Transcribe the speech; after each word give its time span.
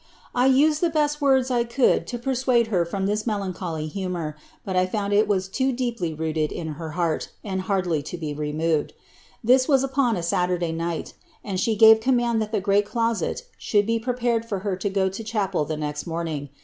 I 0.33 0.47
used 0.47 0.81
the 0.81 0.89
best 0.89 1.21
words 1.21 1.51
I 1.51 1.63
could 1.63 2.07
to 2.07 2.17
pecmade 2.17 2.69
her 2.69 2.85
from 2.85 3.05
this 3.05 3.27
melancholy 3.27 3.85
humour, 3.85 4.35
but 4.65 4.75
I 4.75 4.87
found 4.87 5.13
it 5.13 5.27
was 5.27 5.47
too 5.47 5.71
deep 5.71 5.99
rooted 6.01 6.51
in 6.51 6.69
her 6.69 6.93
heart, 6.97 7.29
and 7.43 7.61
hardly 7.61 8.01
to 8.01 8.17
be 8.17 8.33
removed. 8.33 8.93
This 9.43 9.67
was 9.67 9.83
upon 9.83 10.15
a 10.17 10.21
Satur 10.23 10.57
day 10.59 10.71
night, 10.71 11.13
and 11.43 11.59
she 11.59 11.75
gave 11.75 11.99
command 11.99 12.41
that 12.41 12.51
the 12.51 12.59
great 12.61 12.87
closet 12.87 13.45
should 13.59 13.85
be 13.85 13.99
pre 13.99 14.13
pared 14.15 14.43
for 14.43 14.61
her 14.61 14.75
to 14.75 14.89
go 14.89 15.07
to 15.07 15.23
chapel 15.23 15.65
the 15.65 15.77
next 15.77 16.07
morning. 16.07 16.49